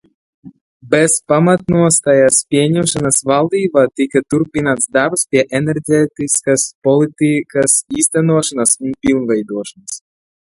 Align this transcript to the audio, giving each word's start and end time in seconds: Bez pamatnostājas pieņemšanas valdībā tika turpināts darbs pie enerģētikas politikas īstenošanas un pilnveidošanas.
Bez 0.93 1.17
pamatnostājas 1.31 2.39
pieņemšanas 2.55 3.19
valdībā 3.31 3.83
tika 4.01 4.23
turpināts 4.35 4.89
darbs 4.97 5.25
pie 5.35 5.45
enerģētikas 5.61 6.65
politikas 6.89 7.77
īstenošanas 8.01 8.75
un 8.87 8.97
pilnveidošanas. 9.07 10.03